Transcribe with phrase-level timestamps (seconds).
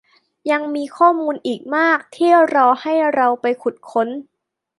[0.51, 4.07] ยังมีข้อมูลอีกมากที่รอให้เราไปขุดค้น